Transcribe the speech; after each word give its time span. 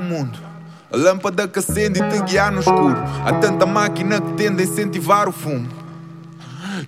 o 0.00 0.02
mundo. 0.02 0.38
A 0.92 0.96
lâmpada 0.96 1.46
que 1.46 1.58
acende 1.58 2.00
e 2.02 2.08
te 2.08 2.22
guiar 2.22 2.50
no 2.50 2.60
escuro. 2.60 2.96
Há 3.24 3.34
tanta 3.34 3.64
máquina 3.64 4.20
que 4.20 4.32
tende 4.32 4.62
a 4.62 4.66
incentivar 4.66 5.28
o 5.28 5.32
fumo. 5.32 5.68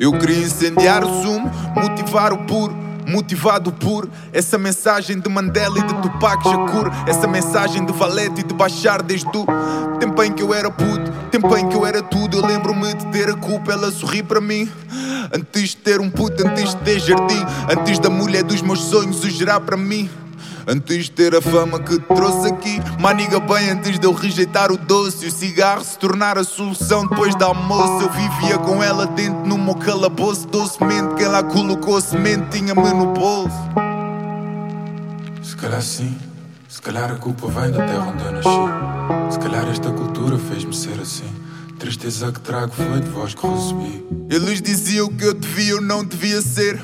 Eu 0.00 0.18
queria 0.18 0.44
incendiar 0.44 1.04
o 1.04 1.22
sumo, 1.22 1.50
motivar 1.76 2.32
o 2.32 2.38
puro. 2.38 2.82
Motivado 3.06 3.72
por 3.72 4.08
essa 4.32 4.56
mensagem 4.56 5.18
de 5.18 5.28
Mandela 5.28 5.76
e 5.76 5.82
de 5.82 5.94
Tupac 6.02 6.40
Shakur 6.44 6.88
Essa 7.04 7.26
mensagem 7.26 7.84
de 7.84 7.92
Valete 7.92 8.42
e 8.42 8.44
de 8.44 8.54
Bachar 8.54 9.02
desde 9.02 9.26
o 9.26 9.98
tempo 9.98 10.22
em 10.22 10.32
que 10.32 10.40
eu 10.40 10.54
era 10.54 10.70
puto 10.70 11.10
Tempo 11.28 11.56
em 11.56 11.68
que 11.68 11.74
eu 11.74 11.84
era 11.84 12.00
tudo, 12.00 12.36
eu 12.36 12.46
lembro-me 12.46 12.94
de 12.94 13.04
ter 13.06 13.28
a 13.28 13.34
culpa 13.34 13.72
Ela 13.72 13.90
sorri 13.90 14.22
para 14.22 14.40
mim 14.40 14.70
Antes 15.34 15.70
de 15.70 15.78
ter 15.78 16.00
um 16.00 16.08
puto, 16.08 16.46
antes 16.46 16.76
de 16.76 16.80
ter 16.82 17.00
jardim 17.00 17.44
Antes 17.68 17.98
da 17.98 18.08
mulher 18.08 18.44
dos 18.44 18.62
meus 18.62 18.78
sonhos 18.84 19.24
o 19.24 19.28
gerar 19.28 19.58
para 19.58 19.76
mim 19.76 20.08
Antes 20.64 21.06
de 21.06 21.10
ter 21.10 21.34
a 21.34 21.42
fama 21.42 21.80
que 21.80 21.98
trouxe 21.98 22.46
aqui 22.46 22.71
Maniga 23.02 23.40
bem 23.40 23.68
antes 23.68 23.98
de 23.98 24.06
eu 24.06 24.12
rejeitar 24.12 24.70
o 24.70 24.78
doce. 24.78 25.26
O 25.26 25.30
cigarro 25.32 25.82
se 25.82 25.98
tornar 25.98 26.38
a 26.38 26.44
solução 26.44 27.04
depois 27.04 27.34
da 27.34 27.46
almoço. 27.46 28.04
Eu 28.04 28.12
vivia 28.12 28.56
com 28.58 28.80
ela 28.80 29.08
dentro 29.08 29.44
no 29.44 29.58
meu 29.58 29.74
calabouço. 29.74 30.46
Docemente 30.46 31.16
quem 31.16 31.26
lá 31.26 31.42
colocou 31.42 32.00
semente 32.00 32.56
tinha-me 32.56 32.90
no 32.94 33.06
bolso. 33.06 33.56
Se 35.42 35.56
calhar 35.56 35.82
sim, 35.82 36.16
se 36.68 36.80
calhar 36.80 37.10
a 37.10 37.16
culpa 37.16 37.48
vem 37.48 37.72
da 37.72 37.84
terra 37.84 38.06
onde 38.08 38.24
eu 38.24 38.32
nasci. 38.34 39.32
Se 39.32 39.38
calhar 39.40 39.68
esta 39.68 39.90
cultura 39.90 40.38
fez-me 40.38 40.72
ser 40.72 41.00
assim 41.00 41.51
Tristeza 41.82 42.30
que 42.30 42.38
trago 42.38 42.72
foi 42.72 43.00
de 43.00 43.08
voz 43.08 43.34
que 43.34 43.44
recebi. 43.44 44.06
Eles 44.30 44.62
diziam 44.62 45.08
que 45.08 45.24
eu 45.24 45.34
devia 45.34 45.74
ou 45.74 45.80
não 45.80 46.04
devia 46.04 46.40
ser. 46.40 46.80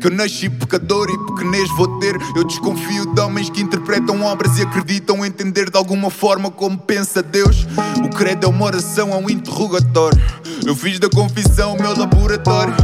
Que 0.00 0.08
eu 0.08 0.10
nasci 0.10 0.50
pecador 0.50 1.08
e 1.08 1.16
pequenez 1.26 1.68
vou 1.76 2.00
ter. 2.00 2.16
Eu 2.34 2.42
desconfio 2.42 3.14
de 3.14 3.20
homens 3.20 3.48
que 3.48 3.62
interpretam 3.62 4.20
obras 4.24 4.58
e 4.58 4.62
acreditam 4.62 5.24
entender 5.24 5.70
de 5.70 5.78
alguma 5.78 6.10
forma 6.10 6.50
como 6.50 6.76
pensa 6.76 7.22
Deus. 7.22 7.64
O 8.04 8.08
credo 8.08 8.44
é 8.44 8.48
uma 8.48 8.64
oração, 8.64 9.12
é 9.12 9.16
um 9.16 9.30
interrogatório. 9.30 10.20
Eu 10.66 10.74
fiz 10.74 10.98
da 10.98 11.08
confissão 11.08 11.76
o 11.76 11.80
meu 11.80 11.96
laboratório. 11.96 12.74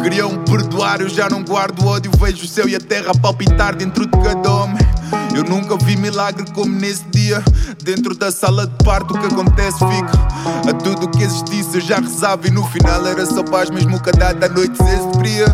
Queriam 0.00 0.44
perdoar, 0.44 1.00
eu 1.00 1.08
já 1.08 1.28
não 1.28 1.42
guardo 1.42 1.84
ódio. 1.84 2.12
Vejo 2.16 2.44
o 2.44 2.48
céu 2.48 2.68
e 2.68 2.76
a 2.76 2.80
terra 2.80 3.10
palpitar 3.20 3.74
dentro 3.74 4.06
de 4.06 4.16
cada 4.22 4.48
homem. 4.52 4.97
Eu 5.34 5.44
nunca 5.44 5.76
vi 5.76 5.96
milagre 5.96 6.44
como 6.52 6.72
nesse 6.72 7.04
dia. 7.06 7.42
Dentro 7.82 8.14
da 8.16 8.30
sala 8.30 8.66
de 8.66 8.84
parto, 8.84 9.14
o 9.14 9.20
que 9.20 9.26
acontece 9.26 9.78
fica. 9.78 10.12
A 10.68 10.72
tudo 10.72 11.08
que 11.08 11.22
existisse 11.22 11.76
eu 11.76 11.80
já 11.80 11.96
rezava 11.96 12.46
e 12.46 12.50
no 12.50 12.64
final 12.68 13.06
era 13.06 13.24
só 13.26 13.42
paz, 13.42 13.70
mesmo 13.70 14.00
que 14.02 14.10
a 14.10 14.12
data 14.12 14.48
noite 14.48 14.76
se 14.76 15.18
fria. 15.18 15.46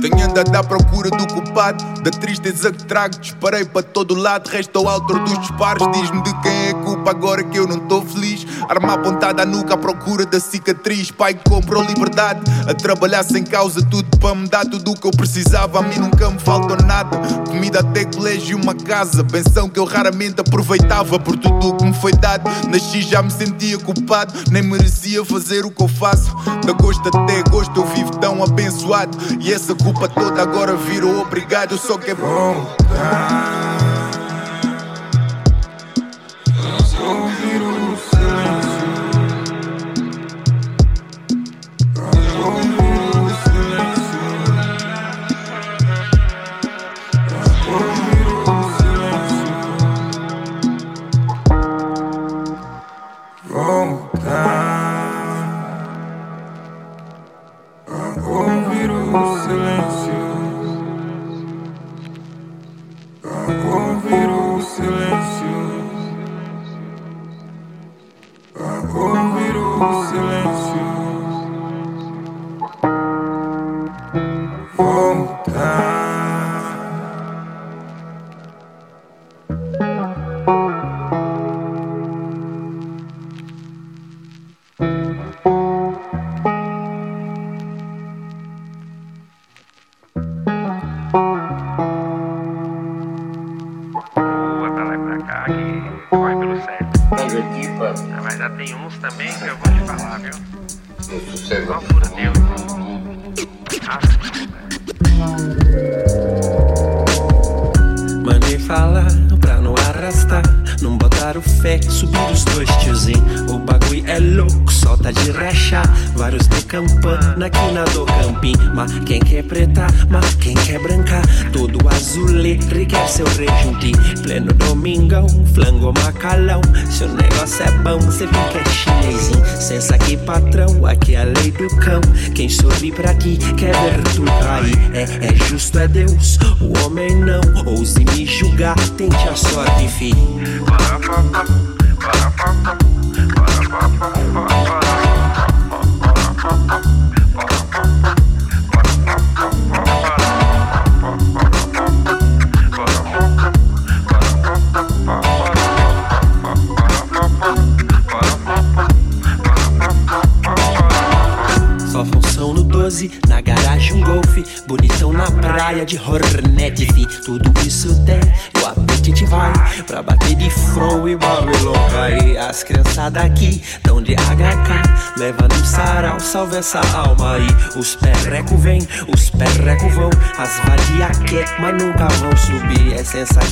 Tenho 0.00 0.24
andado 0.24 0.54
à 0.54 0.62
procura 0.62 1.10
do 1.10 1.26
culpado 1.28 1.93
Da 2.04 2.10
tristeza 2.10 2.70
que 2.70 2.84
trago, 2.84 3.18
disparei 3.18 3.64
para 3.64 3.82
todo 3.82 4.14
lado 4.14 4.48
Resta 4.48 4.78
o 4.78 4.86
autor 4.86 5.20
dos 5.20 5.38
disparos. 5.38 5.90
Diz-me 5.90 6.22
de 6.22 6.34
quem 6.42 6.52
é 6.52 6.70
a 6.72 6.74
culpa 6.74 7.10
agora 7.12 7.42
que 7.42 7.58
eu 7.58 7.66
não 7.66 7.78
estou 7.78 8.04
feliz. 8.04 8.46
Arma 8.68 8.92
apontada 8.92 9.42
à 9.42 9.46
nuca 9.46 9.72
à 9.72 9.78
procura 9.78 10.26
da 10.26 10.38
cicatriz. 10.38 11.10
Pai 11.10 11.32
que 11.32 11.48
comprou 11.48 11.82
liberdade 11.82 12.42
A 12.68 12.74
trabalhar 12.74 13.22
sem 13.22 13.42
causa. 13.42 13.80
Tudo 13.86 14.18
para 14.18 14.34
me 14.34 14.46
dar 14.46 14.66
tudo 14.66 14.90
o 14.90 14.94
que 14.94 15.06
eu 15.06 15.12
precisava. 15.12 15.78
A 15.78 15.82
mim 15.82 15.96
nunca 15.96 16.28
me 16.28 16.38
faltou 16.38 16.76
nada. 16.84 17.16
Comida 17.48 17.80
até 17.80 18.04
colégio 18.04 18.58
e 18.58 18.62
uma 18.62 18.74
casa. 18.74 19.24
Pensão 19.24 19.66
que 19.70 19.78
eu 19.78 19.86
raramente 19.86 20.42
aproveitava. 20.42 21.18
Por 21.18 21.38
tudo 21.38 21.70
o 21.70 21.76
que 21.78 21.86
me 21.86 21.94
foi 21.94 22.12
dado 22.12 22.50
Nasci 22.68 23.00
já 23.00 23.22
me 23.22 23.30
sentia 23.30 23.78
culpado. 23.78 24.34
Nem 24.50 24.62
merecia 24.62 25.24
fazer 25.24 25.64
o 25.64 25.70
que 25.70 25.82
eu 25.82 25.88
faço. 25.88 26.36
Da 26.66 26.72
gosto 26.74 27.08
até 27.08 27.42
gosto 27.44 27.80
eu 27.80 27.86
vivo 27.86 28.10
tão 28.18 28.44
abençoado. 28.44 29.16
E 29.40 29.50
essa 29.50 29.74
culpa 29.74 30.06
toda 30.06 30.42
agora 30.42 30.76
virou 30.76 31.22
obrigado, 31.22 31.78
só 31.78 31.93
que 31.98 32.10
é 32.10 33.93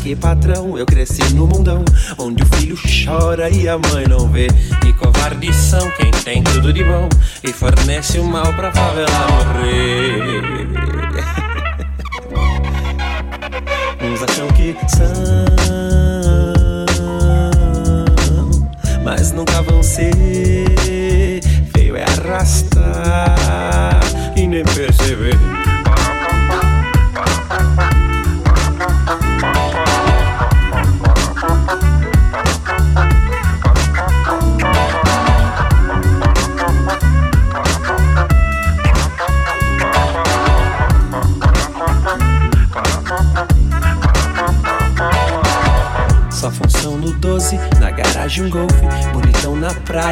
Aqui, 0.02 0.16
patrão, 0.16 0.76
eu 0.76 0.84
cresci 0.84 1.22
no 1.32 1.46
mundão, 1.46 1.84
onde 2.18 2.42
o 2.42 2.46
filho 2.56 2.76
chora 2.76 3.48
e 3.48 3.68
a 3.68 3.78
mãe 3.78 4.04
não 4.08 4.28
vê. 4.28 4.48
E 4.84 4.92
covardes 4.94 5.54
são 5.54 5.88
quem 5.92 6.10
tem 6.10 6.42
tudo 6.42 6.72
de 6.72 6.82
bom 6.82 7.08
e 7.44 7.52
fornece 7.52 8.18
o 8.18 8.24
mal 8.24 8.52
pra 8.54 8.72
favela 8.72 9.08
morrer. 9.30 10.42
Uns 14.02 14.22
acham 14.24 14.48
que 14.48 14.74
são, 14.88 15.51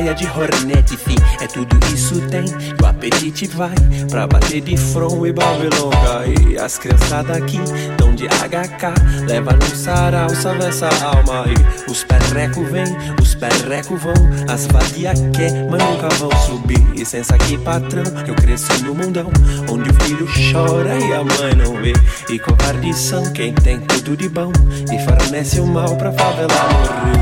praia 0.00 0.14
de 0.14 0.26
Hornet, 0.26 0.96
fi 0.96 1.14
É 1.42 1.46
tudo 1.46 1.78
isso 1.92 2.20
tem, 2.28 2.44
e 2.44 2.82
o 2.82 2.86
apetite 2.86 3.46
vai 3.48 3.74
Pra 4.10 4.26
bater 4.26 4.62
de 4.62 4.76
front 4.76 5.26
e 5.26 5.32
Babylon 5.32 5.90
cai 5.90 6.56
As 6.56 6.78
criançadas 6.78 7.36
aqui 7.36 7.58
tão 7.98 8.14
de 8.14 8.26
HK 8.26 9.26
Leva 9.28 9.52
no 9.52 9.76
sarau, 9.76 10.30
salve 10.30 10.64
essa 10.64 10.88
alma. 11.04 11.44
Aí 11.44 11.54
Os 11.88 12.02
perreco 12.04 12.64
vem, 12.64 12.84
os 13.20 13.34
perreco 13.34 13.96
vão 13.96 14.14
As 14.48 14.66
vadia 14.66 15.12
quer, 15.36 15.52
mas 15.70 15.82
nunca 15.82 16.08
vão 16.16 16.30
subir. 16.46 16.80
Licença 16.94 17.34
aqui 17.34 17.58
patrão, 17.58 18.04
eu 18.26 18.34
cresci 18.36 18.82
no 18.82 18.94
mundão 18.94 19.30
Onde 19.68 19.90
o 19.90 19.94
filho 20.02 20.26
chora 20.50 20.98
e 20.98 21.12
a 21.12 21.22
mãe 21.22 21.54
não 21.56 21.74
vê. 21.82 21.92
E 22.30 22.38
covardes 22.38 22.96
são 22.96 23.30
quem 23.32 23.52
tem 23.52 23.80
tudo 23.80 24.16
de 24.16 24.28
bom 24.28 24.52
E 24.90 24.98
fornece 25.04 25.60
o 25.60 25.66
mal 25.66 25.96
pra 25.96 26.12
favela 26.12 26.54
morrer 26.72 27.20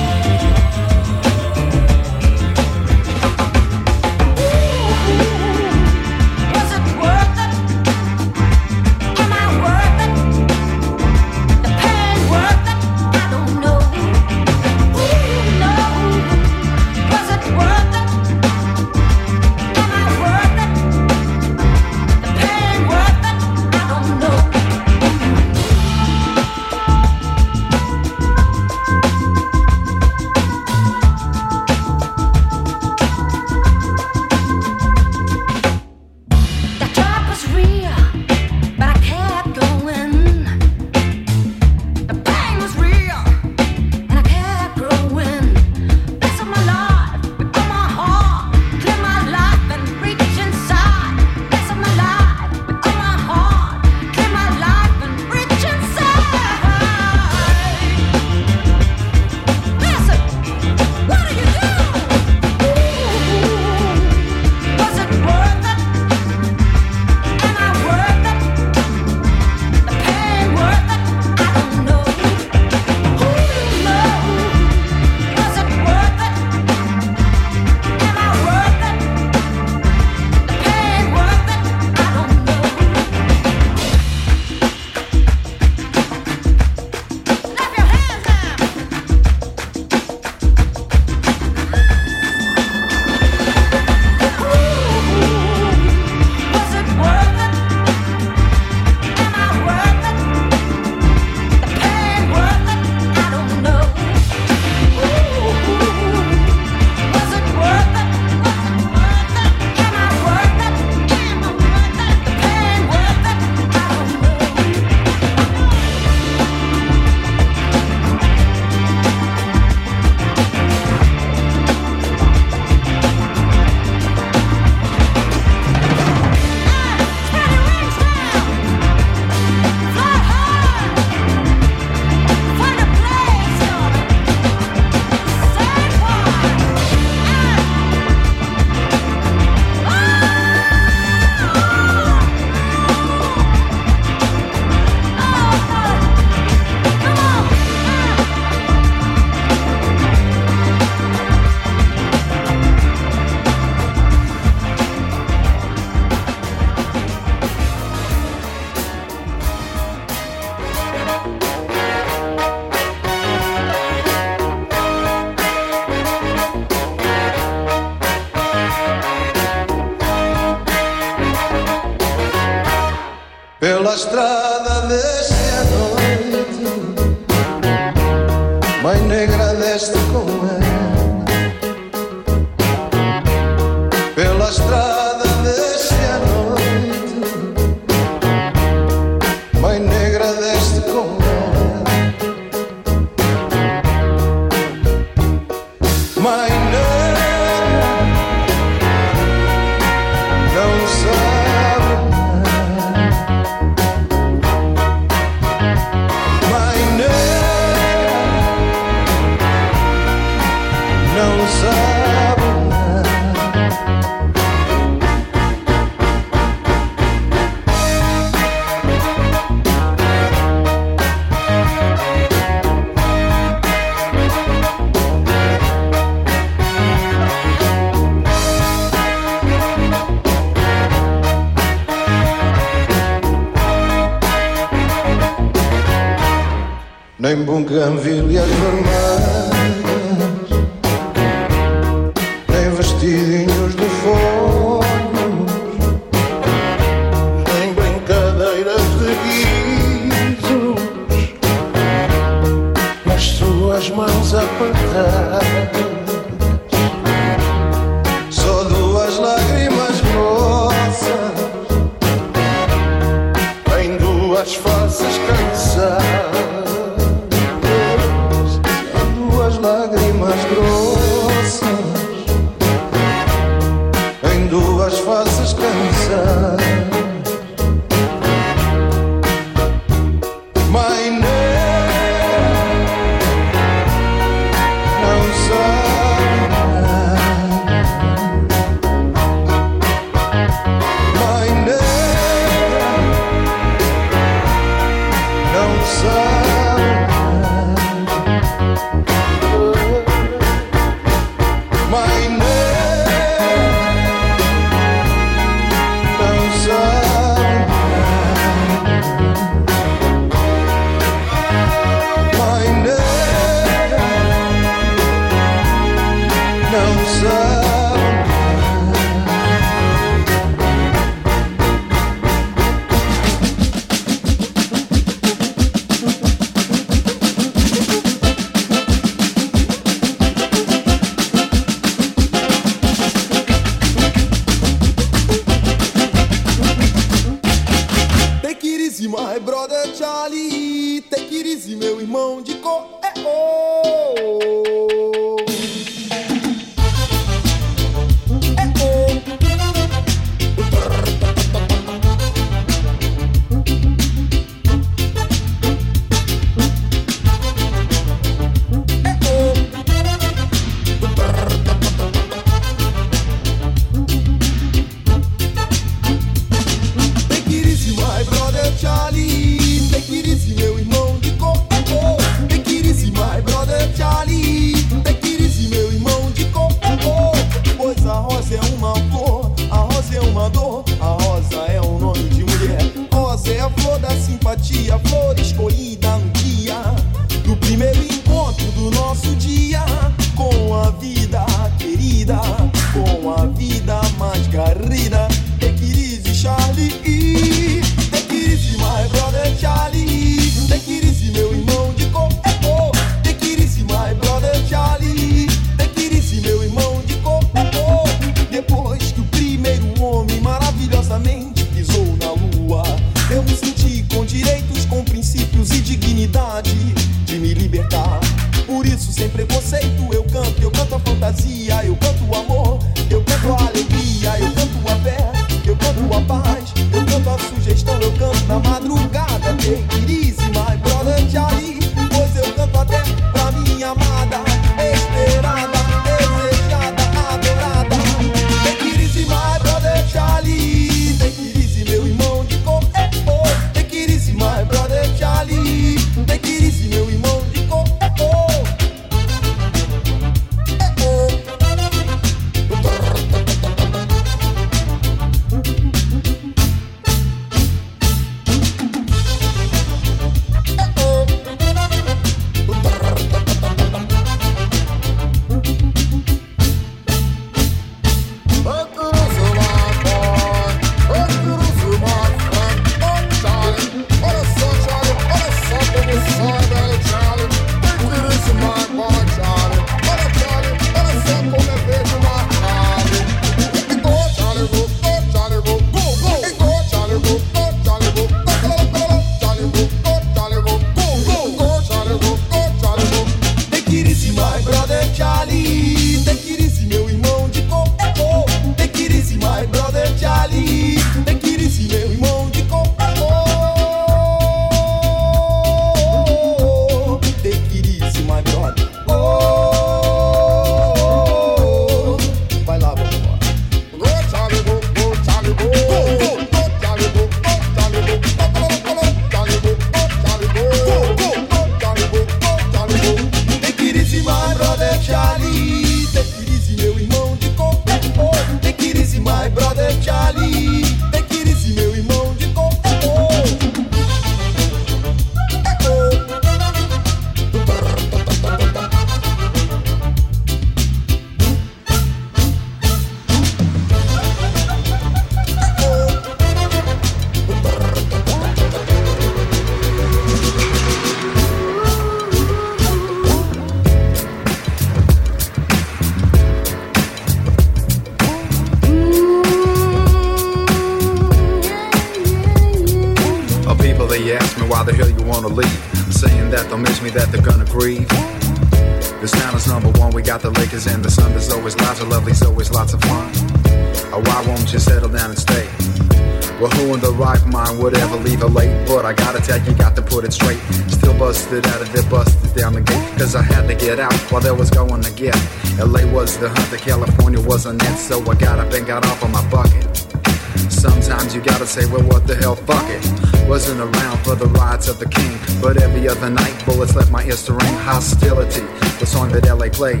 hostility, 597.84 598.62
the 598.98 599.04
song 599.04 599.28
that 599.28 599.44
LA 599.44 599.68
played. 599.68 600.00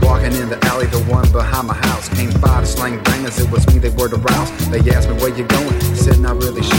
Walking 0.00 0.32
in 0.40 0.48
the 0.48 0.58
alley, 0.66 0.86
the 0.86 1.02
one 1.10 1.28
behind 1.32 1.66
my 1.66 1.74
house. 1.74 2.08
Came 2.10 2.30
five 2.30 2.66
slang 2.66 3.02
bangers, 3.02 3.40
it 3.40 3.50
was 3.50 3.66
me 3.66 3.80
they 3.80 3.90
were 3.90 4.08
aroused. 4.08 4.54
They 4.70 4.78
asked 4.94 5.10
me 5.10 5.16
where 5.16 5.34
you 5.36 5.44
going, 5.48 5.80
said 5.96 6.20
not 6.20 6.36
really 6.36 6.62
sure. 6.62 6.77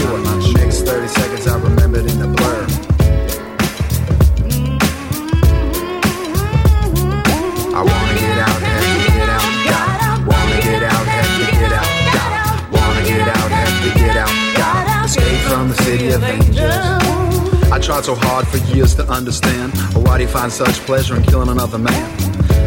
so 18.10 18.26
hard 18.26 18.44
for 18.48 18.56
years 18.74 18.92
to 18.96 19.08
understand. 19.08 19.72
Or 19.94 20.02
why 20.02 20.18
do 20.18 20.24
you 20.24 20.28
find 20.28 20.50
such 20.50 20.80
pleasure 20.80 21.14
in 21.14 21.22
killing 21.22 21.48
another 21.48 21.78
man? 21.78 22.04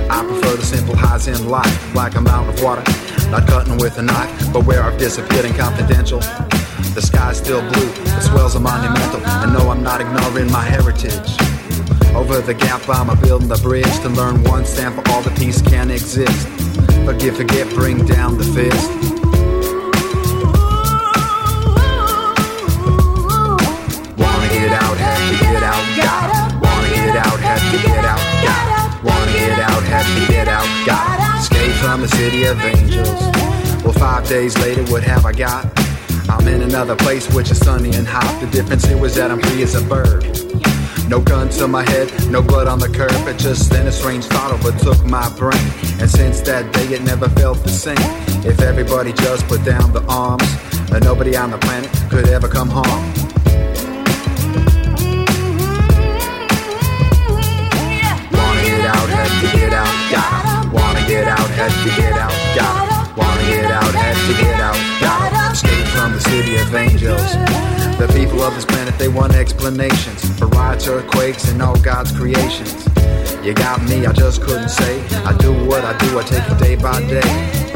I 0.10 0.24
prefer 0.24 0.56
the 0.56 0.66
simple 0.66 0.96
highs 0.96 1.28
in 1.28 1.50
life, 1.50 1.76
like 1.94 2.16
a 2.16 2.22
mountain 2.22 2.54
of 2.54 2.64
water, 2.64 2.84
not 3.30 3.46
cutting 3.46 3.78
with 3.78 3.98
a 3.98 4.04
knife. 4.04 4.32
but 4.54 4.64
where 4.66 4.82
I've 4.82 4.98
disappeared 4.98 5.44
and 5.44 5.56
confidential. 5.56 6.20
The 6.96 7.02
sky's 7.02 7.38
still 7.38 7.62
blue, 7.72 7.90
the 8.16 8.22
swells 8.22 8.56
are 8.56 8.62
monumental, 8.62 9.20
and 9.26 9.52
no, 9.52 9.70
I'm 9.70 9.84
not 9.84 10.00
ignoring 10.00 10.50
my 10.50 10.64
heritage. 10.64 11.30
Over 12.16 12.40
the 12.40 12.54
gap, 12.54 12.88
I'm 12.88 13.10
a 13.10 13.16
building 13.18 13.50
the 13.50 13.58
bridge 13.58 14.00
to 14.04 14.10
learn 14.10 14.44
one 14.44 14.64
step 14.64 14.94
for 14.94 15.04
all 15.10 15.22
the 15.24 15.32
peace 15.32 15.62
can 15.62 15.92
exist. 15.92 16.48
Forgive, 17.04 17.36
forget, 17.36 17.68
bring 17.76 18.06
down 18.06 18.38
the 18.38 18.46
fist. 18.46 19.03
The 32.04 32.10
city 32.18 32.44
of 32.44 32.60
angels. 32.60 33.08
Well, 33.82 33.94
five 33.94 34.28
days 34.28 34.58
later, 34.58 34.84
what 34.92 35.04
have 35.04 35.26
I 35.26 35.32
got? 35.32 35.66
I'm 36.30 36.46
in 36.50 36.62
another 36.62 36.98
place 36.98 37.34
which 37.34 37.50
is 37.50 37.60
sunny 37.60 37.96
and 37.96 38.06
hot. 38.06 38.42
The 38.42 38.48
difference 38.48 38.84
here 38.84 38.98
was 38.98 39.16
that 39.16 39.32
I'm 39.32 39.40
free 39.40 39.64
as 39.64 39.76
a 39.76 39.82
bird. 39.86 40.26
No 41.08 41.22
gun 41.22 41.48
to 41.52 41.66
my 41.66 41.90
head, 41.90 42.12
no 42.30 42.42
blood 42.42 42.68
on 42.68 42.80
the 42.80 42.90
curb. 42.90 43.14
It 43.26 43.40
just 43.40 43.72
then 43.72 43.88
a 43.88 43.92
strange 43.94 44.26
thought 44.26 44.52
overtook 44.52 45.02
my 45.06 45.30
brain. 45.38 45.66
And 46.02 46.12
since 46.12 46.42
that 46.42 46.74
day, 46.74 46.88
it 46.88 47.04
never 47.04 47.30
felt 47.30 47.64
the 47.64 47.70
same. 47.70 47.96
If 48.46 48.60
everybody 48.60 49.14
just 49.14 49.48
put 49.48 49.64
down 49.64 49.94
the 49.94 50.04
arms, 50.10 50.44
then 50.90 51.04
nobody 51.04 51.38
on 51.38 51.52
the 51.52 51.58
planet 51.60 51.90
could 52.10 52.28
ever 52.28 52.50
come 52.50 52.68
harm. 52.70 52.86
Wanna 58.34 58.62
get 58.62 58.86
out, 58.88 59.08
have 59.08 59.52
to 59.52 59.58
get 59.58 59.72
out, 59.72 60.12
gotta. 60.12 60.63
Get 61.08 61.28
out, 61.28 61.50
have 61.52 61.84
to 61.84 61.90
get 62.02 62.14
out, 62.14 62.32
gotta. 62.56 63.20
Wanna 63.20 63.42
get 63.44 63.70
out, 63.70 63.94
have 63.94 64.28
to 64.28 64.34
get 64.42 64.60
out, 64.60 64.76
gotta. 65.02 65.52
Escape 65.52 65.86
from 65.88 66.14
the 66.14 66.22
city 66.22 66.56
of 66.58 66.74
angels. 66.74 67.34
The 67.98 68.08
people 68.14 68.42
of 68.42 68.56
this 68.56 68.66
planet, 68.66 68.98
they 68.98 69.10
want 69.10 69.36
explanations 69.36 70.28
for 70.40 70.48
riots, 70.48 70.88
earthquakes, 70.88 71.50
and 71.50 71.62
all 71.62 71.80
God's 71.80 72.12
creations. 72.12 72.88
You 73.44 73.54
got 73.54 73.84
me, 73.84 74.06
I 74.06 74.14
just 74.14 74.42
couldn't 74.42 74.70
say. 74.70 75.06
I 75.26 75.36
do 75.38 75.54
what 75.66 75.84
I 75.84 75.98
do, 75.98 76.18
I 76.18 76.24
take 76.24 76.50
it 76.50 76.58
day 76.58 76.76
by 76.76 77.00
day. 77.02 77.73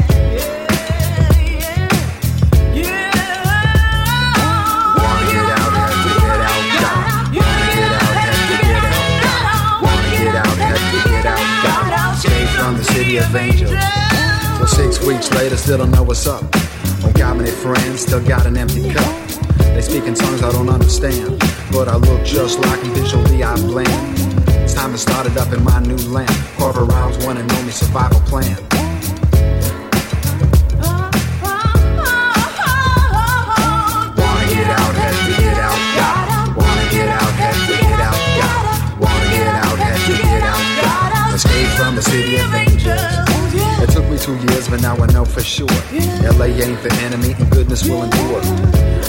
City 13.08 13.18
of 13.18 13.36
angels. 13.36 13.70
Well, 13.70 14.66
six 14.66 15.00
weeks 15.04 15.32
later, 15.32 15.56
still 15.56 15.78
don't 15.78 15.90
know 15.90 16.02
what's 16.02 16.26
up. 16.26 16.44
Don't 17.00 17.16
got 17.16 17.36
many 17.36 17.50
friends, 17.50 18.02
still 18.02 18.22
got 18.22 18.46
an 18.46 18.56
empty 18.56 18.90
cup. 18.90 19.28
They 19.58 19.80
speak 19.80 20.04
in 20.04 20.14
tongues 20.14 20.42
I 20.42 20.52
don't 20.52 20.68
understand, 20.68 21.40
but 21.72 21.88
I 21.88 21.96
look 21.96 22.24
just 22.24 22.58
like 22.60 22.80
them 22.80 22.92
visually 22.94 23.42
I 23.42 23.54
blend. 23.56 23.88
It's 24.62 24.74
time 24.74 24.92
to 24.92 24.98
start 24.98 25.26
it 25.26 25.36
up 25.38 25.52
in 25.52 25.64
my 25.64 25.80
new 25.80 25.96
land. 26.08 26.30
Carve 26.58 26.76
around 26.76 27.22
one 27.24 27.38
and 27.38 27.50
only 27.52 27.72
survival 27.72 28.20
plan. 28.20 28.56
Wanna 34.18 34.46
get 34.52 34.68
out, 34.68 34.94
have 35.00 35.18
to 35.24 35.32
get 35.42 35.58
out, 35.66 35.80
gotta. 35.96 36.60
Wanna 36.60 36.90
get 36.90 37.08
out, 37.08 37.32
have 37.40 37.56
to 37.68 37.72
get 37.72 38.00
out, 38.08 38.20
gotta. 38.40 39.00
Wanna 39.00 39.28
get 39.30 39.48
out, 39.48 39.78
have 39.78 40.06
to 40.06 40.12
get 40.22 40.42
out, 40.42 40.64
gotta. 40.82 41.34
Escape 41.34 41.68
from 41.78 41.94
the 41.94 42.02
city 42.02 42.36
of 42.36 42.67
two 44.18 44.36
years, 44.52 44.68
but 44.68 44.80
now 44.82 44.96
I 44.96 45.06
know 45.12 45.24
for 45.24 45.42
sure. 45.42 45.66
LA 46.36 46.46
ain't 46.46 46.82
the 46.82 46.92
enemy, 47.02 47.32
and 47.38 47.50
goodness 47.50 47.88
will 47.88 48.02
endure. 48.02 48.40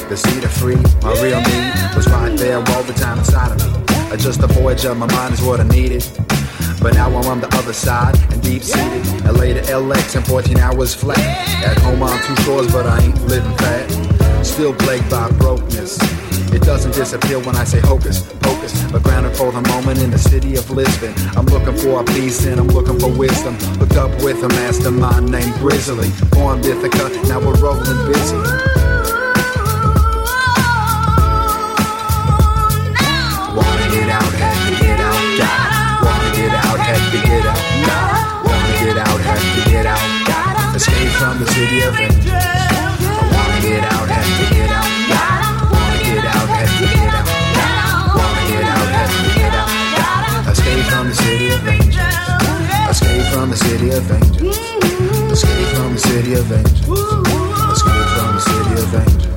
The 0.10 0.16
sea 0.16 0.40
to 0.42 0.48
free, 0.50 0.76
my 1.02 1.14
real 1.22 1.42
need 1.42 1.96
was 1.96 2.08
right 2.10 2.36
there 2.38 2.58
all 2.58 2.84
the 2.84 2.94
time 2.94 3.20
inside 3.20 3.52
of 3.52 3.58
me. 3.66 3.86
Uh, 4.12 4.18
Just 4.18 4.42
a 4.42 4.48
voyage 4.48 4.86
of 4.86 4.98
my 4.98 5.08
mind 5.14 5.34
is 5.34 5.42
what 5.42 5.60
I 5.60 5.64
needed. 5.64 6.04
But 6.82 6.94
now 6.94 7.08
I'm 7.08 7.26
on 7.28 7.42
the 7.42 7.48
other 7.58 7.74
side 7.74 8.18
and 8.32 8.42
deep 8.42 8.64
seated. 8.64 9.06
LA 9.26 9.54
to 9.54 9.62
LX 9.62 10.16
in 10.16 10.24
14 10.24 10.58
hours 10.60 10.94
flat. 10.96 11.20
At 11.66 11.78
home 11.80 12.02
on 12.02 12.18
two 12.24 12.36
shores, 12.44 12.72
but 12.72 12.86
I 12.86 13.02
ain't 13.04 13.22
living 13.28 13.56
fat. 13.58 14.46
Still 14.46 14.74
plagued 14.74 15.10
by 15.10 15.30
brokenness. 15.32 15.98
It 16.52 16.64
doesn't 16.64 16.94
disappear 16.94 17.40
when 17.40 17.56
I 17.56 17.64
say 17.64 17.80
hocus 17.80 18.22
pocus, 18.60 18.92
but 18.92 19.04
grounded 19.04 19.36
for 19.36 19.52
the 19.52 19.62
moment 19.70 20.02
in 20.02 20.12
the 20.12 20.18
city 20.18 20.56
of 20.56 20.70
Lisbon. 20.72 21.14
I'm 21.38 21.46
looking 21.46 21.78
for 21.78 22.02
a 22.02 22.04
peace 22.04 22.46
and 22.46 22.60
I'm 22.60 22.68
looking 22.68 23.00
for 23.00 23.10
wisdom. 23.10 23.56
Hooked 23.80 23.98
up 23.98 24.12
with 24.24 24.44
a 24.44 24.50
mastermind 24.50 25.32
named 25.32 25.54
Grizzly. 25.56 26.10
Born 26.32 26.60
Ithaca, 26.60 27.10
now 27.28 27.40
we're 27.40 27.56
rolling 27.56 28.12
busy. 28.12 28.38
Escape 40.80 41.10
from 41.20 41.40
the 41.40 41.48
city 41.52 41.82
of 41.82 41.94
angels. 42.00 42.26
Wanna 43.36 43.60
get 43.62 43.84
out, 43.84 44.08
have 44.08 44.32
to 44.40 44.56
get 44.56 44.70
out, 44.72 44.79
Escape 50.80 50.94
from 50.94 51.10
the 51.10 51.16
city 51.16 51.50
of 51.50 51.68
angels. 51.68 51.98
Escape 52.90 53.34
from 53.34 53.50
the 53.50 53.58
city 53.58 53.90
of 53.90 54.12
angels. 54.12 54.58
Escape 55.34 55.68
from 55.76 55.94
the 55.94 56.00
city 56.00 56.34
of 56.36 56.52
angels. 56.54 56.88
Escape 57.74 58.08
from 58.16 58.36
the 58.36 58.40
city 58.40 58.82
of 58.82 58.96
angels. 58.96 59.29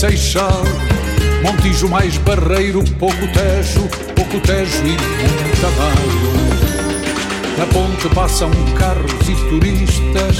Seixal, 0.00 0.64
Montijo 1.42 1.86
mais 1.86 2.16
Barreiro, 2.16 2.82
pouco 2.98 3.18
Tejo, 3.34 3.86
pouco 4.16 4.40
Tejo 4.40 4.78
e 4.78 4.96
muita 4.96 5.68
Maio. 5.76 6.38
Na 7.58 7.66
ponte 7.66 8.08
passam 8.14 8.50
carros 8.78 9.28
e 9.28 9.34
turistas 9.50 10.38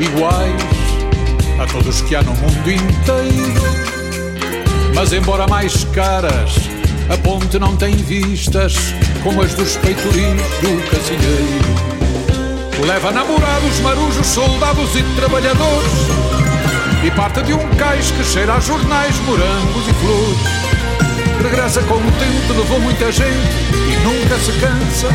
iguais 0.00 0.62
a 1.60 1.66
todos 1.66 2.00
que 2.00 2.16
há 2.16 2.22
no 2.22 2.32
mundo 2.32 2.70
inteiro. 2.70 3.62
Mas 4.94 5.12
embora 5.12 5.46
mais 5.46 5.84
caras, 5.92 6.54
a 7.10 7.18
ponte 7.18 7.58
não 7.58 7.76
tem 7.76 7.94
vistas 7.94 8.74
como 9.22 9.42
as 9.42 9.52
dos 9.52 9.76
peitoris 9.76 10.40
do 10.62 10.90
cacilheiro. 10.90 12.86
Leva 12.86 13.12
namorados, 13.12 13.80
marujos, 13.80 14.26
soldados 14.26 14.96
e 14.96 15.02
trabalhadores 15.14 16.33
e 17.04 17.10
parte 17.10 17.42
de 17.42 17.52
um 17.52 17.68
cais 17.76 18.10
que 18.10 18.24
cheira 18.24 18.54
a 18.54 18.60
jornais, 18.60 19.14
morangos 19.20 19.88
e 19.88 19.92
flores. 19.92 20.64
Regressa 21.42 21.82
contente, 21.82 22.52
levou 22.56 22.80
muita 22.80 23.12
gente 23.12 23.28
e 23.28 23.96
nunca 24.02 24.38
se 24.38 24.52
cansa. 24.52 25.08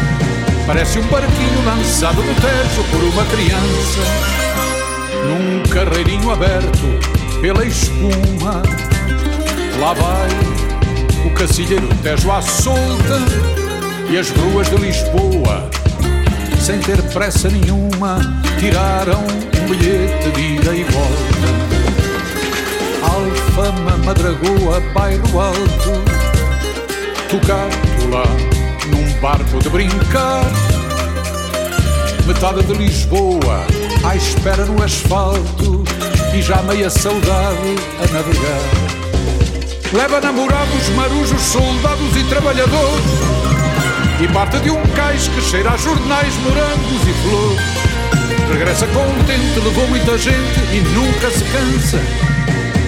Parece 0.68 1.00
um 1.00 1.08
barquinho 1.08 1.66
lançado 1.66 2.22
no 2.22 2.36
teto 2.36 2.84
por 2.92 3.04
uma 3.04 3.26
criança. 3.26 4.02
Num 5.26 5.64
carreirinho 5.64 6.30
aberto 6.30 7.42
pela 7.42 7.66
espuma, 7.66 8.62
lá 9.80 9.94
vai 9.94 10.30
o 11.26 11.32
cacilheiro 11.32 11.88
Tejo 12.04 12.32
à 12.32 12.42
solta 12.42 13.20
e 14.12 14.18
as 14.18 14.30
ruas 14.30 14.70
de 14.70 14.76
Lisboa, 14.76 15.70
sem 16.70 16.80
ter 16.82 17.01
pressa 17.11 17.49
nenhuma, 17.49 18.20
tiraram 18.59 19.24
um 19.24 19.70
bilhete 19.70 20.30
de 20.30 20.41
ida 20.53 20.76
e 20.76 20.84
volta. 20.84 21.49
Alfama, 23.01 23.97
Madragoa, 24.05 24.80
Bairro 24.93 25.39
Alto, 25.39 25.91
tocado 27.28 28.11
lá 28.11 28.24
num 28.86 29.20
barco 29.20 29.57
de 29.57 29.70
brincar. 29.70 30.45
Metade 32.28 32.61
de 32.61 32.74
Lisboa 32.74 33.65
à 34.03 34.15
espera 34.15 34.63
no 34.65 34.84
asfalto 34.84 35.84
e 36.36 36.41
já 36.43 36.61
meia 36.61 36.91
saudade 36.91 37.76
a 37.97 38.13
navegar. 38.13 38.61
Leva 39.91 40.22
namorados, 40.22 40.88
marujos, 40.89 41.41
soldados 41.41 42.15
e 42.15 42.24
trabalhadores 42.26 43.29
E 44.22 44.28
parte 44.28 44.59
de 44.59 44.70
um 44.70 44.82
cais 44.95 45.28
que 45.30 45.41
cheira 45.41 45.72
a 45.72 45.78
jornais, 45.78 46.36
morangos 46.43 47.07
e 47.07 47.13
flores. 47.24 47.59
Regressa 48.51 48.86
contente, 48.88 49.59
levou 49.63 49.88
muita 49.88 50.17
gente 50.17 50.59
e 50.74 50.82
nunca 50.93 51.30
se 51.32 51.43
cansa. 51.45 51.99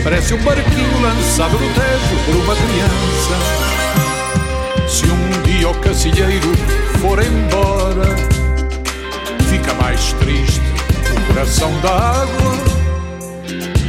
Parece 0.04 0.34
um 0.34 0.44
barquinho 0.44 1.02
lançado 1.02 1.54
no 1.54 1.74
tejo 1.74 2.26
por 2.26 2.36
uma 2.36 2.56
criança. 2.56 3.72
Se 4.92 5.06
um 5.06 5.42
dia 5.44 5.70
o 5.70 5.76
cacilheiro 5.76 6.52
for 7.00 7.18
embora 7.24 8.04
Fica 9.50 9.74
mais 9.76 10.12
triste 10.14 10.62
o 11.16 11.28
coração 11.28 11.72
d'água 11.80 12.58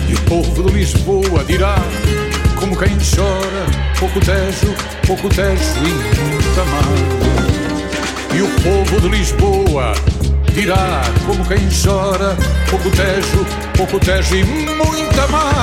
E 0.08 0.14
o 0.14 0.20
povo 0.22 0.62
de 0.62 0.74
Lisboa 0.74 1.44
dirá 1.44 1.76
como 2.62 2.76
quem 2.76 2.96
chora, 2.96 3.66
pouco 3.98 4.20
tejo, 4.20 4.72
pouco 5.04 5.28
tejo 5.28 5.78
e 5.78 6.30
muita 6.30 6.64
mágoa. 6.64 7.32
E 8.36 8.40
o 8.40 8.48
povo 8.62 9.00
de 9.00 9.08
Lisboa 9.08 9.92
dirá, 10.52 11.02
como 11.26 11.44
quem 11.44 11.68
chora, 11.68 12.36
pouco 12.70 12.88
tejo, 12.90 13.44
pouco 13.76 13.98
tejo 13.98 14.36
e 14.36 14.44
muita 14.44 15.26
mágoa. 15.26 15.61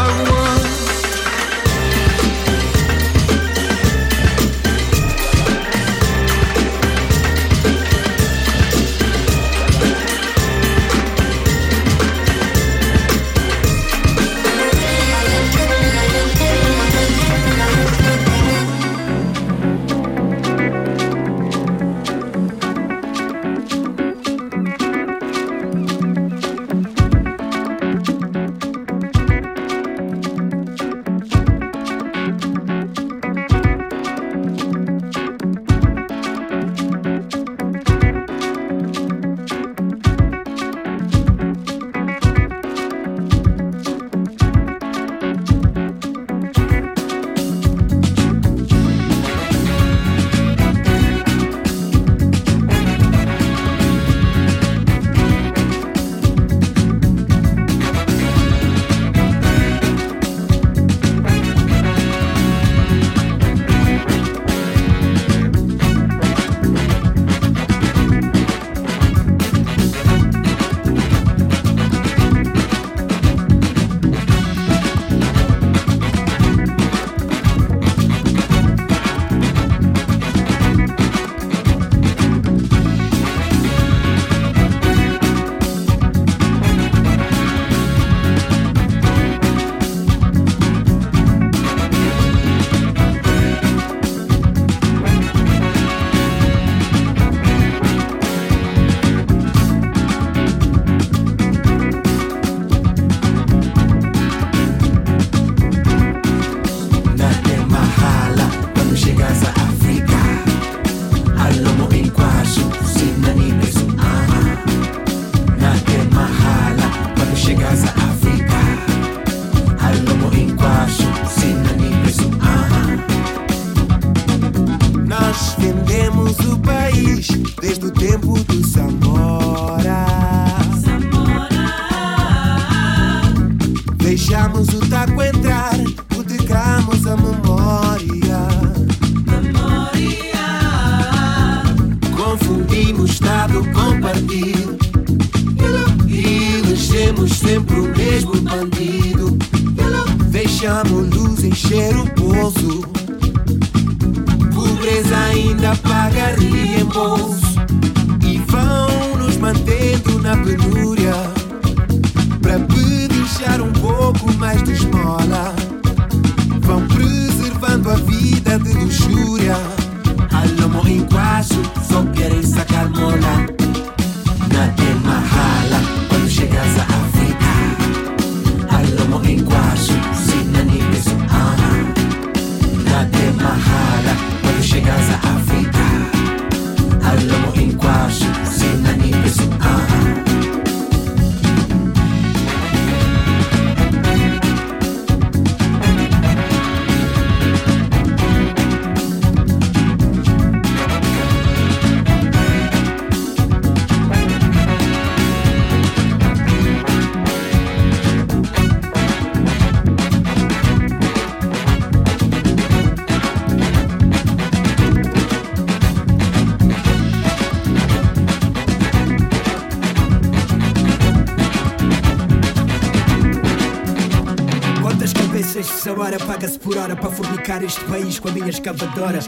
Por 226.61 226.77
hora 226.77 226.95
para 226.95 227.09
fornicar 227.09 227.63
este 227.63 227.83
país 227.85 228.19
com 228.19 228.29
a 228.29 228.31
minha 228.31 228.49
escavadora. 228.49 229.19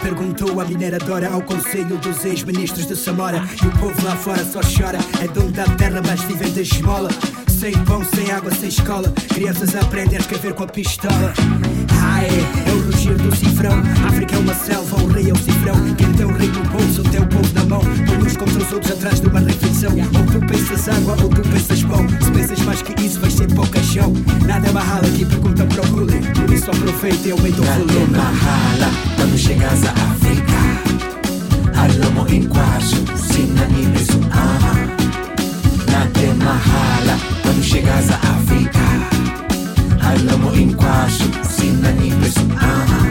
Perguntou 0.00 0.60
a 0.60 0.64
mineradora 0.64 1.30
ao 1.30 1.42
conselho 1.42 1.96
dos 1.98 2.24
ex-ministros 2.24 2.86
de 2.86 2.96
Samora. 2.96 3.42
E 3.62 3.66
o 3.66 3.70
povo 3.78 4.04
lá 4.04 4.16
fora 4.16 4.44
só 4.44 4.60
chora. 4.60 4.98
É 5.22 5.28
dono 5.28 5.52
da 5.52 5.64
terra, 5.76 6.00
mas 6.04 6.22
vive 6.22 6.50
de 6.50 6.62
esmola. 6.62 7.08
Sem 7.48 7.72
pão, 7.84 8.04
sem 8.04 8.30
água, 8.30 8.50
sem 8.52 8.68
escola. 8.68 9.12
Crianças 9.32 9.74
aprendem 9.76 10.16
a 10.16 10.20
escrever 10.20 10.54
com 10.54 10.64
a 10.64 10.66
pistola. 10.66 11.32
Ai, 12.22 12.28
é 12.66 12.72
o 12.72 12.80
rugir 12.86 13.16
do 13.16 13.34
cifrão. 13.34 13.82
África 14.06 14.36
é 14.36 14.38
uma 14.38 14.54
selva, 14.54 14.96
o 15.02 15.08
rei 15.08 15.30
é 15.30 15.32
o 15.32 15.36
cifrão. 15.36 15.74
Quem 15.96 16.12
tem 16.12 16.24
o 16.24 16.32
rei 16.32 16.48
no 16.48 16.62
bolso, 16.70 17.02
tem 17.02 17.20
o 17.20 17.26
povo 17.26 17.52
na 17.52 17.64
mão. 17.64 17.80
Põe 17.80 18.18
uns 18.18 18.36
contra 18.36 18.62
os 18.62 18.72
outros 18.72 18.92
atrás 18.92 19.20
de 19.20 19.26
uma 19.26 19.40
refeição. 19.40 19.90
Ou 19.90 20.26
tu 20.26 20.46
pensas 20.46 20.88
água, 20.88 21.16
ou 21.20 21.28
tu 21.28 21.42
pensas 21.42 21.82
pão. 21.82 22.06
Se 22.20 22.30
pensas 22.30 22.60
mais 22.60 22.80
que 22.80 23.02
isso, 23.02 23.18
vais 23.18 23.34
ser 23.34 23.48
para 23.48 23.64
o 23.64 23.68
caixão. 23.68 24.12
Nada 24.46 24.68
é 24.68 24.72
barrala 24.72 25.06
aqui, 25.08 25.24
pergunta 25.24 25.64
para 25.64 25.82
o 25.82 25.86
Gulli. 25.88 26.20
Por 26.20 26.54
isso 26.54 26.70
aproveita 26.70 27.28
e 27.28 27.32
aumenta 27.32 27.60
o 27.60 27.64
volume. 27.64 28.16
mahala 28.16 28.90
quando 29.16 29.36
chegas 29.36 29.84
a 29.84 29.90
África. 29.90 30.52
Alomo 31.74 32.28
em 32.28 32.44
quase, 32.44 33.04
sinanime 33.16 33.98
su 33.98 34.20
ama. 34.30 34.74
Nate 35.90 36.26
mahala 36.38 37.18
quando 37.42 37.62
chegas 37.64 38.10
a 38.10 38.14
África. 38.14 39.41
Alomo 40.02 40.54
em 40.54 40.70
quase, 40.72 41.24
sinanime 41.48 42.30
su 42.30 42.40
ama. 42.40 43.02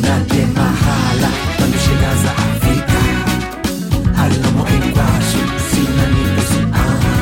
Nate 0.00 0.46
mahala 0.56 1.30
quando 1.56 1.78
chegas 1.78 2.24
a 2.26 2.32
África. 2.32 3.00
Alomo 4.22 4.66
em 4.68 4.90
quase, 4.92 5.40
sinanime 5.70 6.42
su 6.50 6.60
ama. 6.72 7.14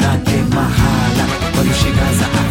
Nate 0.00 0.38
mahala 0.54 1.24
quando 1.54 1.72
chegas 1.74 2.22
a 2.22 2.26
África. 2.26 2.49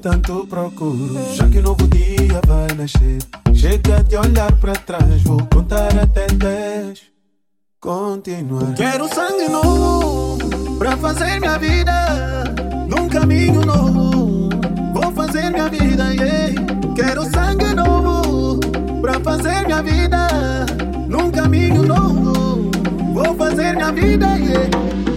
Tanto 0.00 0.46
procuro. 0.46 1.14
Já 1.34 1.46
que 1.48 1.58
um 1.58 1.62
novo 1.62 1.86
dia 1.88 2.40
vai 2.46 2.66
nascer, 2.76 3.18
chega 3.54 4.02
de 4.02 4.16
olhar 4.16 4.50
para 4.56 4.72
trás, 4.72 5.22
vou 5.22 5.46
contar 5.52 5.96
até 5.98 6.26
10. 6.26 7.02
Continuar. 7.78 8.74
Quero 8.74 9.08
sangue 9.08 9.48
novo 9.48 10.38
para 10.78 10.96
fazer 10.96 11.40
minha 11.40 11.58
vida 11.58 12.44
num 12.88 13.08
caminho 13.08 13.60
novo. 13.64 14.48
Vou 14.92 15.12
fazer 15.12 15.50
minha 15.50 15.68
vida, 15.68 16.12
yeah. 16.14 16.54
Quero 16.94 17.24
sangue 17.30 17.74
novo 17.74 18.58
para 19.00 19.20
fazer 19.20 19.66
minha 19.66 19.82
vida 19.82 20.28
num 21.08 21.30
caminho 21.30 21.82
novo. 21.82 22.70
Vou 23.14 23.34
fazer 23.34 23.74
minha 23.74 23.92
vida, 23.92 24.26
yeah. 24.36 25.09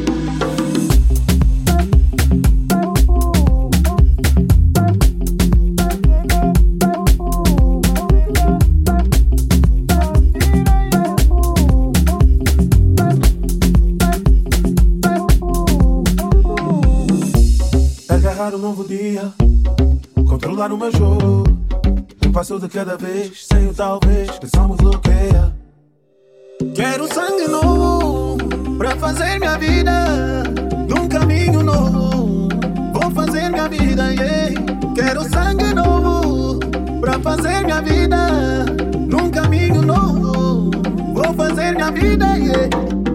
Agarrar 18.83 18.87
um 18.87 18.87
novo 18.87 18.87
dia, 18.87 19.33
controlar 20.27 20.71
o 20.71 20.77
meu 20.77 20.91
jogo. 20.91 21.43
Um 22.25 22.31
passo 22.31 22.59
de 22.59 22.67
cada 22.67 22.97
vez, 22.97 23.45
sem 23.47 23.67
o 23.67 23.73
talvez, 23.73 24.29
que 24.31 24.47
só 24.47 24.67
me 24.67 24.75
bloqueia. 24.75 25.53
Quero 26.75 27.07
sangue 27.13 27.47
novo 27.47 28.37
pra 28.77 28.95
fazer 28.97 29.39
minha 29.39 29.57
vida 29.57 30.43
num 30.87 31.07
caminho 31.07 31.63
novo. 31.63 32.49
Vou 32.93 33.11
fazer 33.11 33.49
minha 33.49 33.67
vida, 33.69 34.13
yeah. 34.13 34.53
Quero 34.95 35.23
sangue 35.29 35.73
novo 35.73 36.59
pra 36.99 37.19
fazer 37.19 37.63
minha 37.63 37.81
vida 37.81 38.65
num 39.07 39.29
caminho 39.29 39.81
novo. 39.81 40.71
Vou 41.13 41.33
fazer 41.35 41.73
minha 41.73 41.91
vida, 41.91 42.25
yeah. 42.37 43.12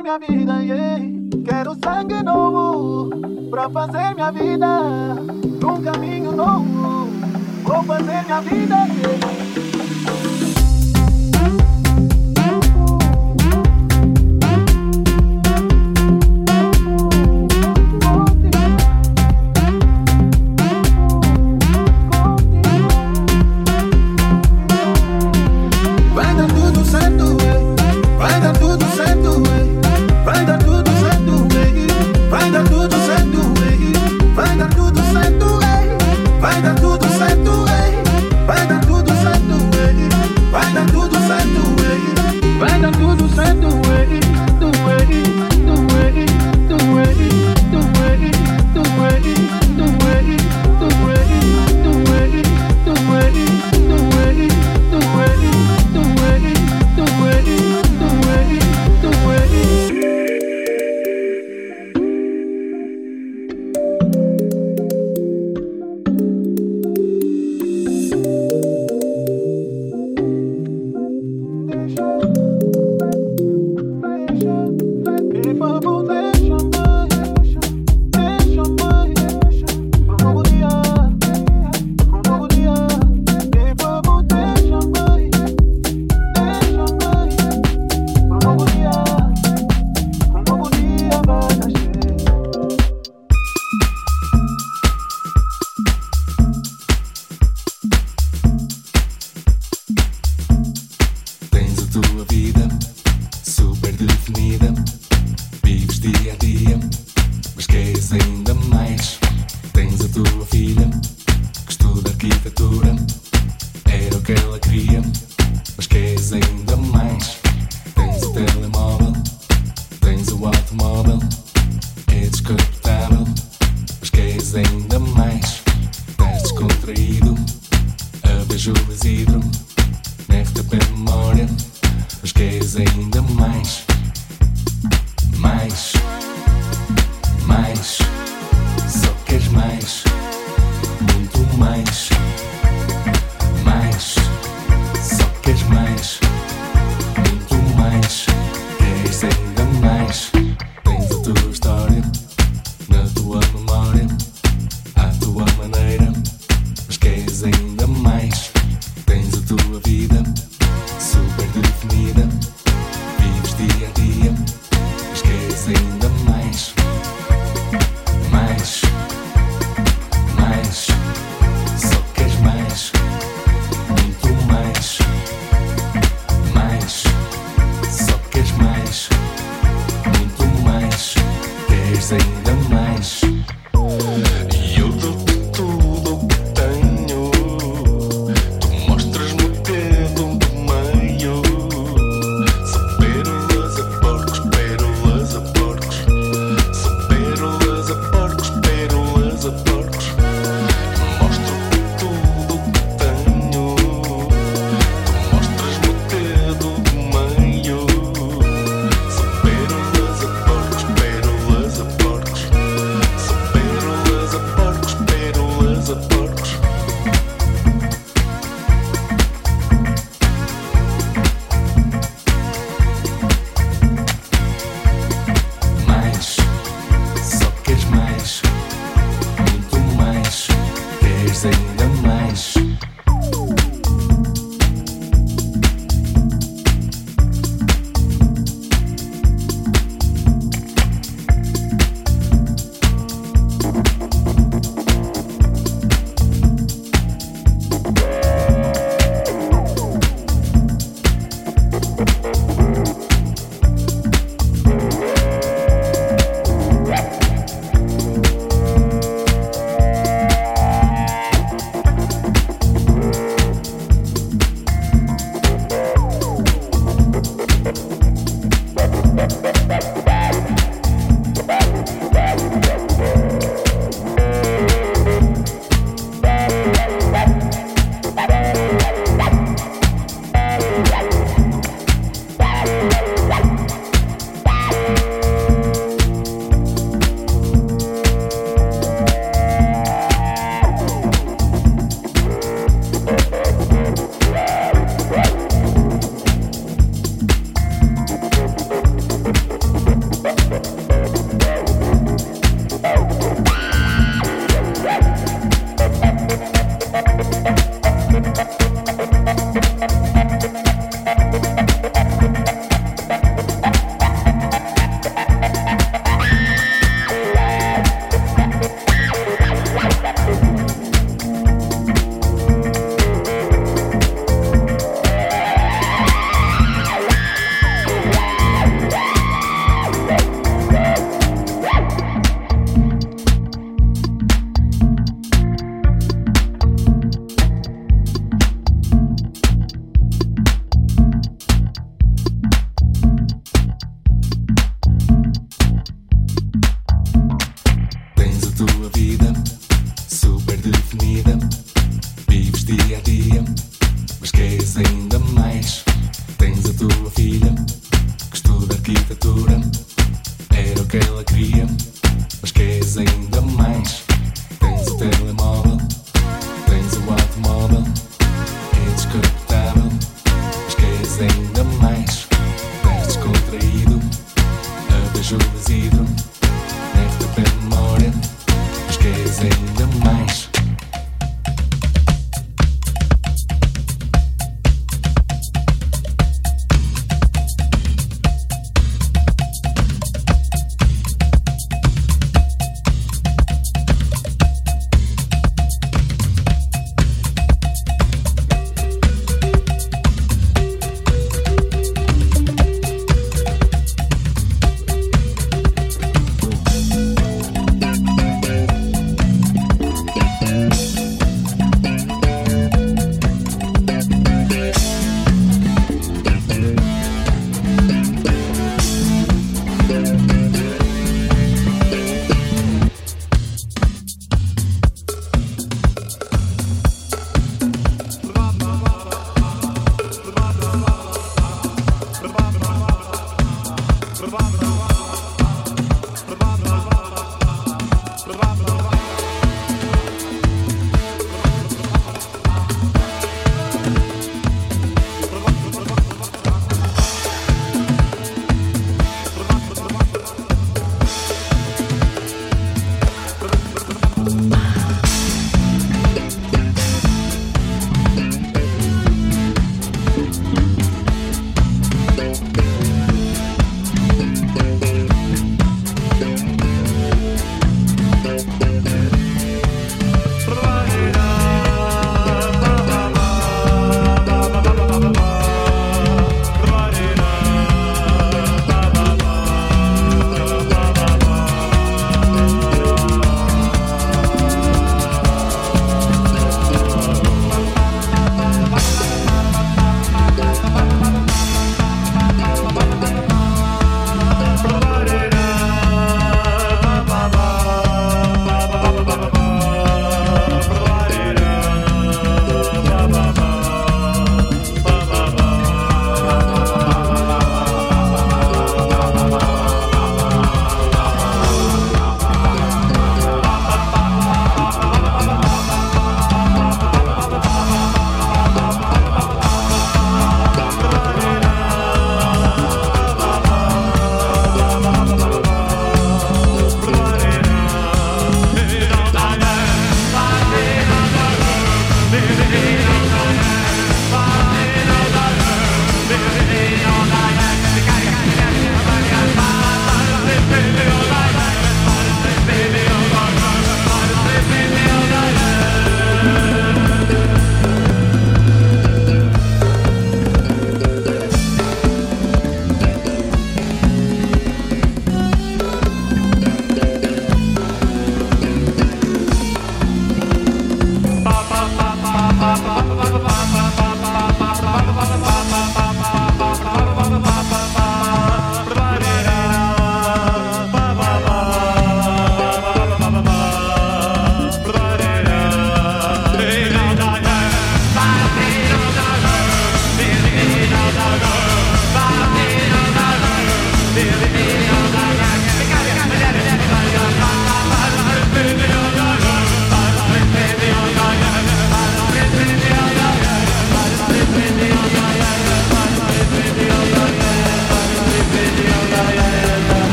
Fazer 0.00 0.02
minha 0.02 0.18
vida, 0.18 0.62
yeah 0.62 0.98
Quero 1.44 1.76
sangue 1.82 2.22
novo 2.22 3.10
pra 3.50 3.68
fazer 3.68 4.14
minha 4.14 4.30
vida 4.30 5.14
num 5.60 5.82
caminho 5.82 6.32
novo. 6.32 7.08
Vou 7.64 7.82
fazer 7.84 8.24
minha 8.24 8.40
vida, 8.40 8.76
yeah. 8.76 10.19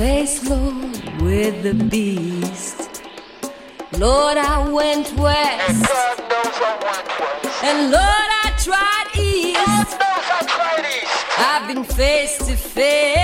face 0.00 0.40
slow 0.40 0.70
with 1.20 1.62
the 1.62 1.74
beast. 1.90 3.02
Lord, 3.98 4.38
I 4.38 4.66
went 4.72 5.12
west. 5.18 5.90
And 7.62 7.90
Lord, 7.92 8.30
I 8.44 8.48
tried 8.66 9.08
east. 9.20 9.98
I've 11.36 11.68
been 11.68 11.84
face 11.84 12.38
to 12.38 12.56
face. 12.56 13.19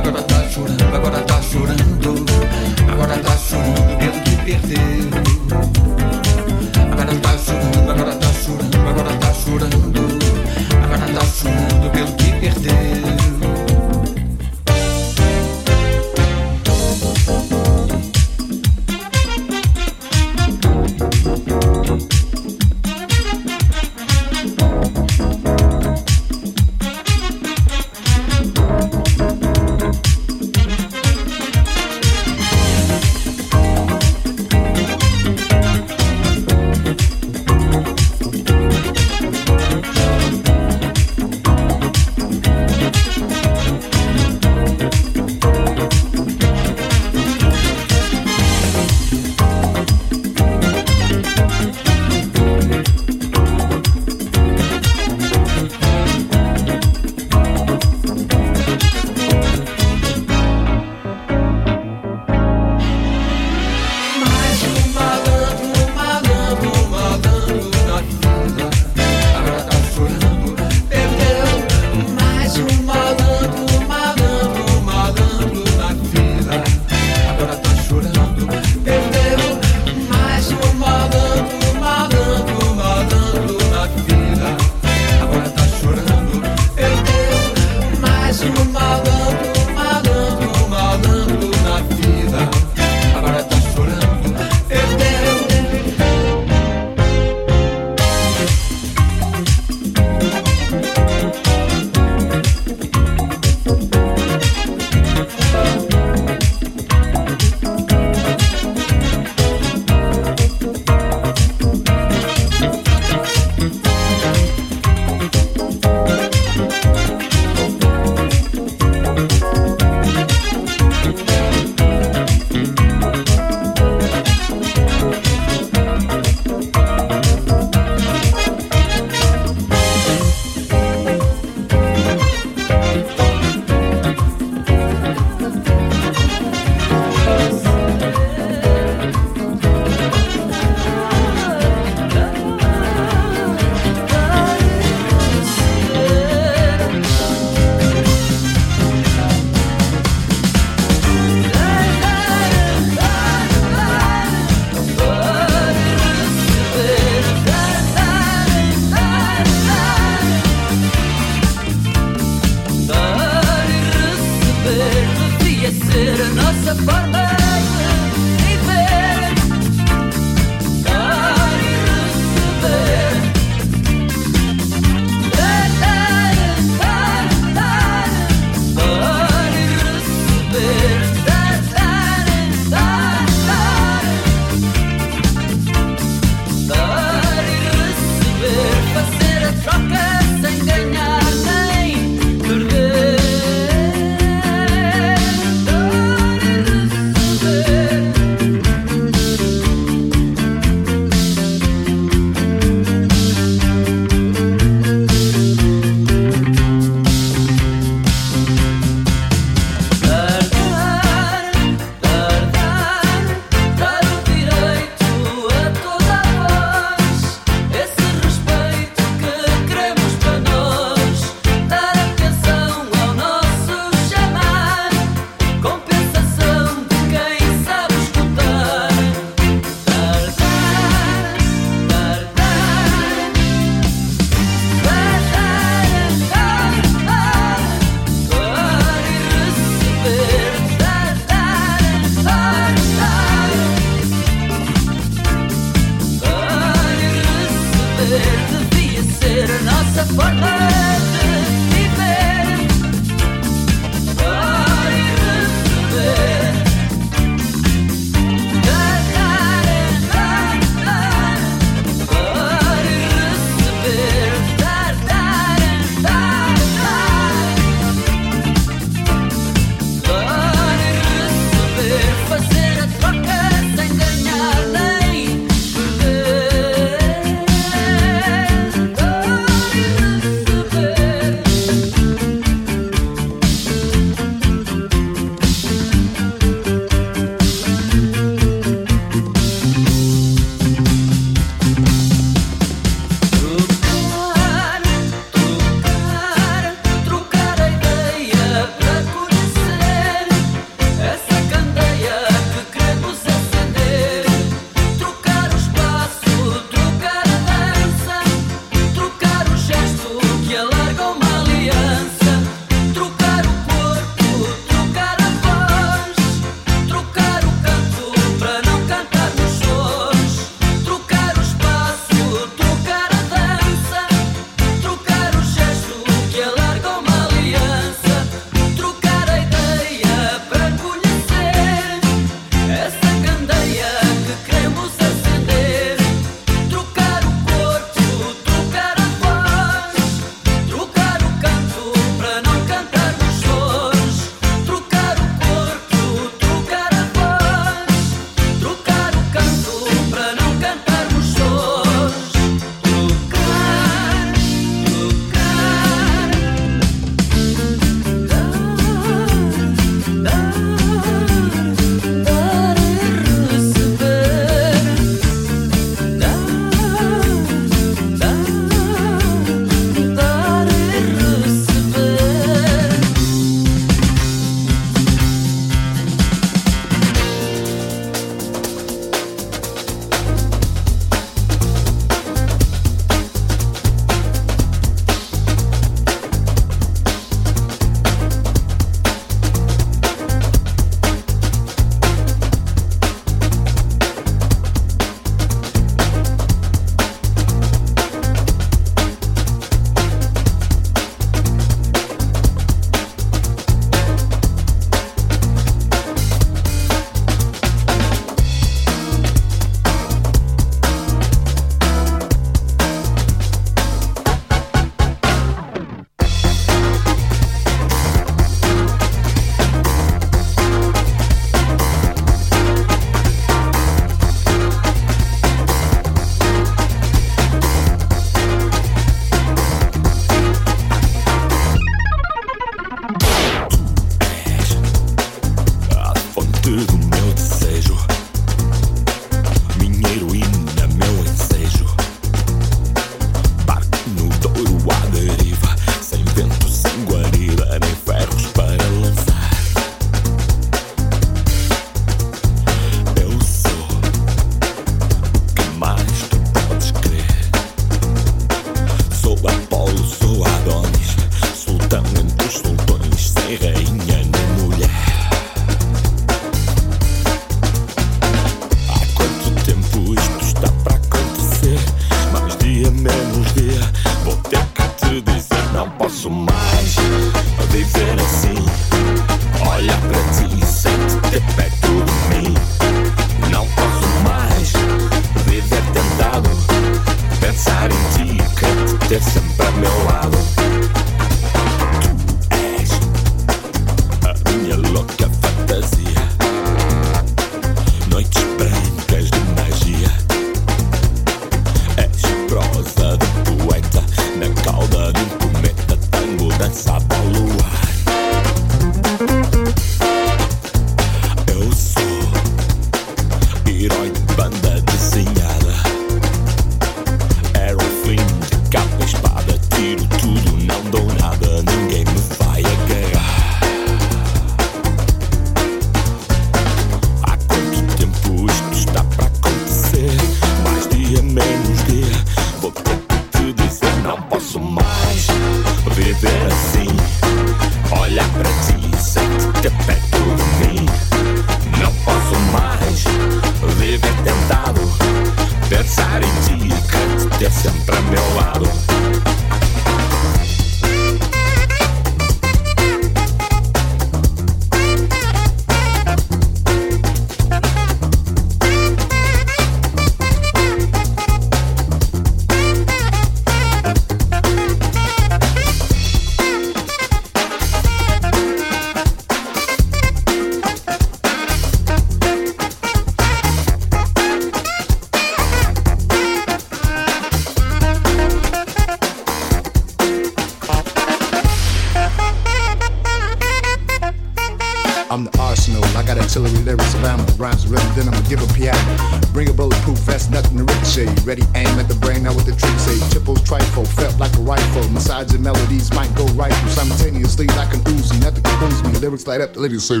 slide 599.30 599.42
up 599.42 599.52
the 599.54 599.60
lady 599.60 599.74
and 599.74 599.82
say, 599.82 600.00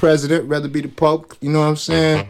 president, 0.00 0.48
rather 0.48 0.66
be 0.66 0.80
the 0.80 0.88
Pope. 0.88 1.36
You 1.42 1.50
know 1.50 1.60
what 1.60 1.66
I'm 1.66 1.76
saying? 1.76 2.26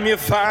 me 0.00 0.12
afastar 0.12 0.47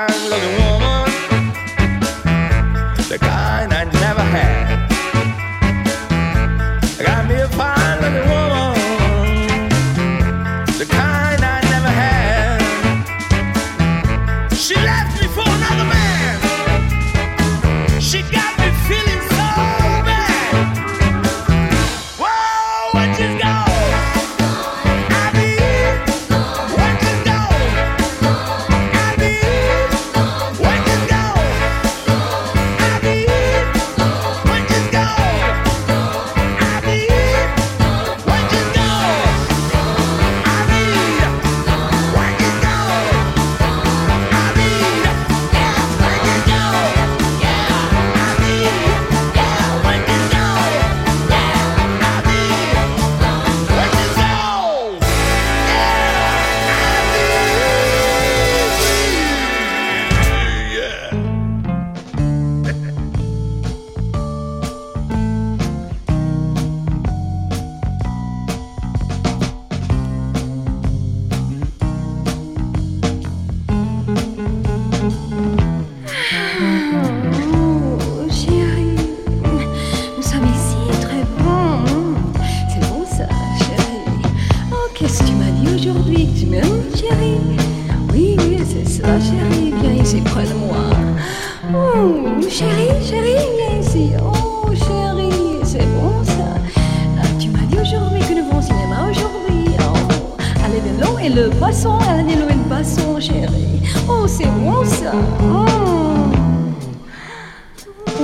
et 101.28 101.30
le 101.30 101.50
basson, 101.60 101.98
allez-le 102.10 102.48
le 102.48 102.56
poisson 102.68 103.20
chérie. 103.20 103.82
Oh, 104.10 104.26
c'est 104.28 104.46
bon 104.46 104.84
ça. 104.86 105.12
Oh. 105.44 105.66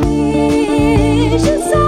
Oui, 0.05 1.30
je 1.34 1.38
sais. 1.38 1.82